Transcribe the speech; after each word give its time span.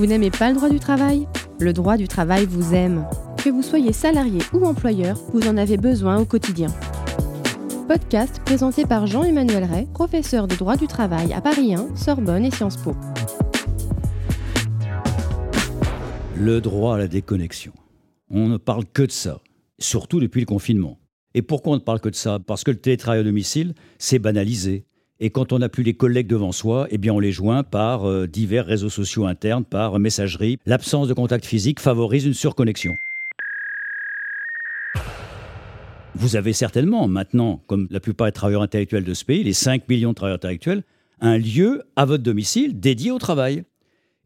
Vous 0.00 0.06
n'aimez 0.06 0.30
pas 0.30 0.48
le 0.48 0.56
droit 0.56 0.70
du 0.70 0.80
travail? 0.80 1.28
Le 1.58 1.74
droit 1.74 1.98
du 1.98 2.08
travail 2.08 2.46
vous 2.46 2.72
aime. 2.72 3.06
Que 3.36 3.50
vous 3.50 3.60
soyez 3.60 3.92
salarié 3.92 4.40
ou 4.54 4.64
employeur, 4.64 5.20
vous 5.34 5.46
en 5.46 5.58
avez 5.58 5.76
besoin 5.76 6.18
au 6.18 6.24
quotidien. 6.24 6.68
Podcast 7.86 8.40
présenté 8.46 8.86
par 8.86 9.06
Jean-Emmanuel 9.06 9.64
Ray, 9.64 9.86
professeur 9.92 10.48
de 10.48 10.54
droit 10.54 10.78
du 10.78 10.86
travail 10.86 11.34
à 11.34 11.42
Paris 11.42 11.74
1, 11.74 11.96
Sorbonne 11.96 12.46
et 12.46 12.50
Sciences 12.50 12.78
Po. 12.78 12.94
Le 16.34 16.62
droit 16.62 16.94
à 16.94 16.98
la 16.98 17.06
déconnexion. 17.06 17.72
On 18.30 18.48
ne 18.48 18.56
parle 18.56 18.86
que 18.86 19.02
de 19.02 19.12
ça, 19.12 19.42
surtout 19.78 20.18
depuis 20.18 20.40
le 20.40 20.46
confinement. 20.46 20.98
Et 21.34 21.42
pourquoi 21.42 21.74
on 21.74 21.76
ne 21.76 21.82
parle 21.82 22.00
que 22.00 22.08
de 22.08 22.14
ça? 22.14 22.38
Parce 22.38 22.64
que 22.64 22.70
le 22.70 22.80
télétravail 22.80 23.20
à 23.20 23.24
domicile, 23.24 23.74
c'est 23.98 24.18
banalisé. 24.18 24.86
Et 25.22 25.28
quand 25.28 25.52
on 25.52 25.58
n'a 25.58 25.68
plus 25.68 25.82
les 25.82 25.92
collègues 25.92 26.26
devant 26.26 26.50
soi, 26.50 26.88
eh 26.90 27.10
on 27.10 27.20
les 27.20 27.30
joint 27.30 27.62
par 27.62 28.08
euh, 28.08 28.26
divers 28.26 28.64
réseaux 28.64 28.88
sociaux 28.88 29.26
internes, 29.26 29.64
par 29.64 29.98
messagerie. 29.98 30.58
L'absence 30.64 31.08
de 31.08 31.12
contact 31.12 31.44
physique 31.44 31.78
favorise 31.78 32.24
une 32.24 32.32
surconnexion. 32.32 32.96
Vous 36.14 36.36
avez 36.36 36.54
certainement 36.54 37.06
maintenant, 37.06 37.62
comme 37.66 37.86
la 37.90 38.00
plupart 38.00 38.28
des 38.28 38.32
travailleurs 38.32 38.62
intellectuels 38.62 39.04
de 39.04 39.12
ce 39.12 39.26
pays, 39.26 39.44
les 39.44 39.52
5 39.52 39.86
millions 39.90 40.10
de 40.10 40.14
travailleurs 40.14 40.36
intellectuels, 40.36 40.84
un 41.20 41.36
lieu 41.36 41.82
à 41.96 42.06
votre 42.06 42.22
domicile 42.22 42.80
dédié 42.80 43.10
au 43.10 43.18
travail. 43.18 43.64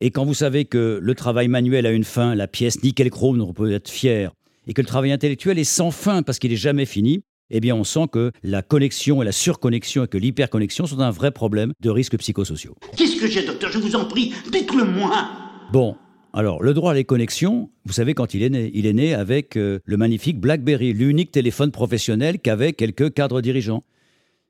Et 0.00 0.12
quand 0.12 0.24
vous 0.24 0.34
savez 0.34 0.64
que 0.64 1.00
le 1.02 1.14
travail 1.16 1.48
manuel 1.48 1.86
a 1.86 1.90
une 1.90 2.04
fin, 2.04 2.36
la 2.36 2.46
pièce 2.46 2.82
nickel 2.84 3.10
chrome 3.10 3.40
on 3.40 3.52
peut 3.52 3.72
être 3.72 3.90
fier, 3.90 4.32
et 4.68 4.74
que 4.74 4.80
le 4.80 4.86
travail 4.86 5.10
intellectuel 5.10 5.58
est 5.58 5.64
sans 5.64 5.90
fin 5.90 6.22
parce 6.22 6.38
qu'il 6.38 6.52
n'est 6.52 6.56
jamais 6.56 6.86
fini, 6.86 7.24
eh 7.50 7.60
bien 7.60 7.74
on 7.74 7.84
sent 7.84 8.06
que 8.12 8.32
la 8.42 8.62
connexion 8.62 9.22
et 9.22 9.24
la 9.24 9.32
surconnexion 9.32 10.04
et 10.04 10.08
que 10.08 10.18
l'hyperconnexion 10.18 10.86
sont 10.86 11.00
un 11.00 11.10
vrai 11.10 11.30
problème 11.30 11.72
de 11.80 11.90
risques 11.90 12.18
psychosociaux. 12.18 12.76
Qu'est-ce 12.96 13.20
que 13.20 13.26
j'ai, 13.26 13.44
docteur? 13.44 13.70
Je 13.70 13.78
vous 13.78 13.96
en 13.96 14.04
prie, 14.04 14.32
dites-le-moi. 14.50 15.28
Bon, 15.72 15.96
alors, 16.32 16.62
le 16.64 16.74
droit 16.74 16.90
à 16.90 16.94
les 16.94 17.04
connexions, 17.04 17.70
vous 17.84 17.92
savez 17.92 18.12
quand 18.12 18.34
il 18.34 18.42
est 18.42 18.50
né 18.50 18.70
Il 18.74 18.86
est 18.86 18.92
né 18.92 19.14
avec 19.14 19.56
euh, 19.56 19.78
le 19.84 19.96
magnifique 19.96 20.40
BlackBerry, 20.40 20.92
l'unique 20.92 21.30
téléphone 21.30 21.70
professionnel 21.70 22.40
qu'avaient 22.40 22.72
quelques 22.72 23.14
cadres 23.14 23.40
dirigeants. 23.40 23.84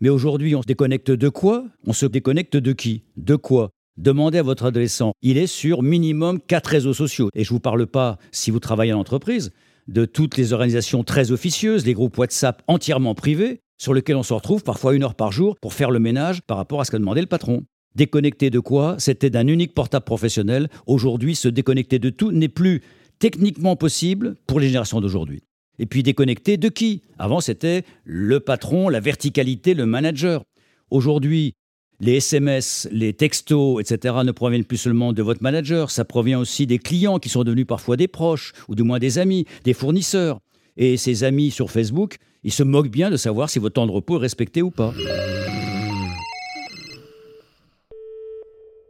Mais 0.00 0.08
aujourd'hui, 0.08 0.56
on 0.56 0.62
se 0.62 0.66
déconnecte 0.66 1.12
de 1.12 1.28
quoi? 1.28 1.64
On 1.86 1.92
se 1.92 2.06
déconnecte 2.06 2.56
de 2.56 2.72
qui? 2.72 3.04
De 3.16 3.36
quoi? 3.36 3.70
Demandez 3.96 4.38
à 4.38 4.42
votre 4.42 4.64
adolescent. 4.64 5.12
Il 5.22 5.38
est 5.38 5.46
sur 5.46 5.82
minimum 5.82 6.40
quatre 6.40 6.68
réseaux 6.68 6.94
sociaux. 6.94 7.30
Et 7.34 7.44
je 7.44 7.50
ne 7.50 7.54
vous 7.54 7.60
parle 7.60 7.86
pas, 7.86 8.18
si 8.32 8.50
vous 8.50 8.60
travaillez 8.60 8.92
en 8.92 8.98
entreprise, 8.98 9.52
de 9.88 10.04
toutes 10.04 10.36
les 10.36 10.52
organisations 10.52 11.02
très 11.02 11.32
officieuses, 11.32 11.86
les 11.86 11.94
groupes 11.94 12.16
WhatsApp 12.18 12.62
entièrement 12.68 13.14
privés, 13.14 13.60
sur 13.78 13.94
lesquels 13.94 14.16
on 14.16 14.22
se 14.22 14.34
retrouve 14.34 14.62
parfois 14.62 14.94
une 14.94 15.02
heure 15.02 15.14
par 15.14 15.32
jour 15.32 15.56
pour 15.60 15.72
faire 15.72 15.90
le 15.90 15.98
ménage 15.98 16.42
par 16.42 16.56
rapport 16.56 16.80
à 16.80 16.84
ce 16.84 16.90
qu'a 16.90 16.98
demandé 16.98 17.20
le 17.20 17.26
patron. 17.26 17.64
Déconnecter 17.94 18.50
de 18.50 18.60
quoi? 18.60 18.96
C'était 18.98 19.30
d'un 19.30 19.46
unique 19.46 19.74
portable 19.74 20.04
professionnel. 20.04 20.68
Aujourd'hui, 20.86 21.34
se 21.34 21.48
déconnecter 21.48 21.98
de 21.98 22.10
tout 22.10 22.32
n'est 22.32 22.48
plus 22.48 22.82
techniquement 23.18 23.76
possible 23.76 24.36
pour 24.46 24.60
les 24.60 24.66
générations 24.66 25.00
d'aujourd'hui. 25.00 25.42
Et 25.78 25.86
puis 25.86 26.02
déconnecter 26.02 26.56
de 26.56 26.68
qui? 26.68 27.02
Avant, 27.18 27.40
c'était 27.40 27.84
le 28.04 28.40
patron, 28.40 28.88
la 28.88 29.00
verticalité, 29.00 29.74
le 29.74 29.86
manager. 29.86 30.42
Aujourd'hui, 30.90 31.54
les 32.00 32.16
SMS, 32.16 32.88
les 32.92 33.12
textos, 33.12 33.80
etc. 33.80 34.16
ne 34.24 34.30
proviennent 34.30 34.64
plus 34.64 34.76
seulement 34.76 35.12
de 35.12 35.22
votre 35.22 35.42
manager, 35.42 35.90
ça 35.90 36.04
provient 36.04 36.38
aussi 36.38 36.66
des 36.66 36.78
clients 36.78 37.18
qui 37.18 37.28
sont 37.28 37.42
devenus 37.42 37.66
parfois 37.66 37.96
des 37.96 38.08
proches, 38.08 38.52
ou 38.68 38.74
du 38.74 38.84
moins 38.84 38.98
des 38.98 39.18
amis, 39.18 39.46
des 39.64 39.74
fournisseurs. 39.74 40.38
Et 40.76 40.96
ces 40.96 41.24
amis 41.24 41.50
sur 41.50 41.70
Facebook, 41.70 42.18
ils 42.44 42.52
se 42.52 42.62
moquent 42.62 42.90
bien 42.90 43.10
de 43.10 43.16
savoir 43.16 43.50
si 43.50 43.58
votre 43.58 43.74
temps 43.74 43.86
de 43.86 43.92
repos 43.92 44.16
est 44.16 44.22
respecté 44.22 44.62
ou 44.62 44.70
pas. 44.70 44.94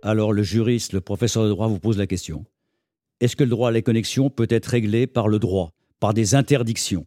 Alors 0.02 0.32
le 0.32 0.42
juriste, 0.42 0.92
le 0.92 1.00
professeur 1.00 1.44
de 1.44 1.48
droit 1.48 1.66
vous 1.66 1.78
pose 1.78 1.96
la 1.96 2.06
question. 2.06 2.44
Est-ce 3.20 3.36
que 3.36 3.44
le 3.44 3.50
droit 3.50 3.70
à 3.70 3.72
la 3.72 3.82
connexion 3.82 4.30
peut 4.30 4.46
être 4.50 4.66
réglé 4.66 5.06
par 5.06 5.28
le 5.28 5.38
droit, 5.38 5.72
par 5.98 6.12
des 6.12 6.34
interdictions? 6.34 7.06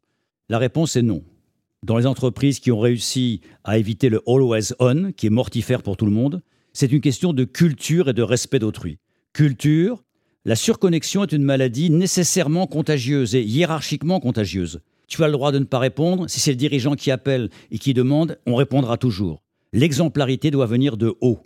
La 0.50 0.58
réponse 0.58 0.95
est 0.95 1.04
non. 1.04 1.23
Dans 1.83 1.97
les 1.97 2.05
entreprises 2.05 2.59
qui 2.59 2.71
ont 2.71 2.80
réussi 2.80 3.42
à 3.64 3.80
éviter 3.80 4.09
le 4.09 4.21
always 4.27 4.71
on, 4.80 5.11
qui 5.14 5.25
est 5.25 5.31
mortifère 5.31 5.81
pour 5.81 5.97
tout 5.97 6.05
le 6.05 6.11
monde, 6.11 6.43
c'est 6.73 6.92
une 6.92 7.02
question 7.02 7.33
de 7.33 7.43
culture 7.43 8.08
et 8.08 8.14
de 8.14 8.21
respect 8.21 8.59
d'autrui. 8.59 8.99
Culture, 9.33 10.03
la 10.45 10.55
surconnexion 10.55 11.23
est 11.23 11.31
une 11.31 11.43
maladie 11.43 11.89
nécessairement 11.89 12.67
contagieuse 12.67 13.33
et 13.33 13.42
hiérarchiquement 13.42 14.19
contagieuse. 14.19 14.81
Tu 15.08 15.23
as 15.23 15.27
le 15.27 15.33
droit 15.33 15.52
de 15.52 15.58
ne 15.58 15.65
pas 15.65 15.80
répondre. 15.80 16.30
Si 16.30 16.39
c'est 16.39 16.52
le 16.52 16.58
dirigeant 16.58 16.93
qui 16.93 17.09
appelle 17.09 17.49
et 17.71 17.80
qui 17.80 17.95
demande, 17.95 18.37
on 18.45 18.55
répondra 18.55 18.98
toujours. 18.98 19.42
L'exemplarité 19.73 20.52
doit 20.52 20.67
venir 20.67 20.98
de 20.98 21.15
haut. 21.19 21.42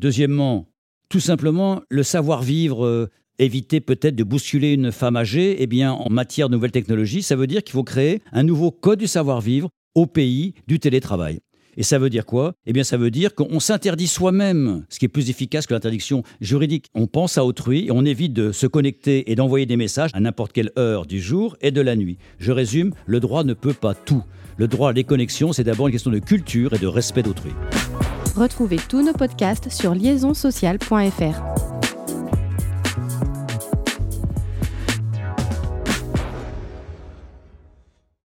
Deuxièmement, 0.00 0.68
tout 1.10 1.20
simplement, 1.20 1.82
le 1.90 2.02
savoir-vivre, 2.02 2.86
euh, 2.86 3.10
éviter 3.40 3.80
peut-être 3.80 4.14
de 4.14 4.24
bousculer 4.24 4.74
une 4.74 4.92
femme 4.92 5.16
âgée, 5.16 5.56
eh 5.62 5.66
bien, 5.66 5.92
en 5.92 6.10
matière 6.10 6.48
de 6.48 6.54
nouvelles 6.54 6.70
technologies, 6.70 7.22
ça 7.22 7.36
veut 7.36 7.46
dire 7.46 7.62
qu'il 7.64 7.72
faut 7.72 7.84
créer 7.84 8.20
un 8.32 8.42
nouveau 8.42 8.70
code 8.70 8.98
du 8.98 9.06
savoir-vivre 9.06 9.70
au 9.94 10.06
pays 10.06 10.54
du 10.68 10.78
télétravail. 10.78 11.40
Et 11.76 11.82
ça 11.82 11.98
veut 11.98 12.10
dire 12.10 12.26
quoi? 12.26 12.52
Eh 12.66 12.72
bien, 12.72 12.84
ça 12.84 12.96
veut 12.96 13.10
dire 13.10 13.34
qu'on 13.34 13.60
s'interdit 13.60 14.08
soi-même, 14.08 14.84
ce 14.88 14.98
qui 14.98 15.06
est 15.06 15.08
plus 15.08 15.30
efficace 15.30 15.66
que 15.66 15.72
l'interdiction 15.72 16.22
juridique. 16.40 16.86
On 16.94 17.06
pense 17.06 17.38
à 17.38 17.44
autrui 17.44 17.86
et 17.86 17.90
on 17.90 18.04
évite 18.04 18.32
de 18.32 18.52
se 18.52 18.66
connecter 18.66 19.30
et 19.30 19.34
d'envoyer 19.34 19.66
des 19.66 19.76
messages 19.76 20.10
à 20.12 20.20
n'importe 20.20 20.52
quelle 20.52 20.72
heure 20.78 21.06
du 21.06 21.20
jour 21.20 21.56
et 21.60 21.70
de 21.70 21.80
la 21.80 21.96
nuit. 21.96 22.18
Je 22.38 22.52
résume, 22.52 22.92
le 23.06 23.20
droit 23.20 23.44
ne 23.44 23.54
peut 23.54 23.72
pas 23.72 23.94
tout. 23.94 24.24
Le 24.56 24.68
droit 24.68 24.90
à 24.90 24.92
les 24.92 25.04
connexions, 25.04 25.52
c'est 25.52 25.64
d'abord 25.64 25.86
une 25.86 25.92
question 25.92 26.10
de 26.10 26.18
culture 26.18 26.74
et 26.74 26.78
de 26.78 26.86
respect 26.86 27.22
d'autrui. 27.22 27.52
Retrouvez 28.36 28.78
tous 28.88 29.02
nos 29.02 29.14
podcasts 29.14 29.70
sur 29.70 29.94
liaisonsocial.fr. 29.94 31.69